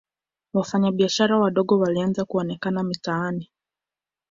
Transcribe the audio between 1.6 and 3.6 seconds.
walianza kuonekana mitaani